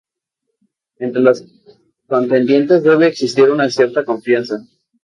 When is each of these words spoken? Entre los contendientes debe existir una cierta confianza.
Entre 0.97 1.21
los 1.21 1.43
contendientes 2.07 2.81
debe 2.81 3.05
existir 3.05 3.51
una 3.51 3.69
cierta 3.69 4.03
confianza. 4.03 4.57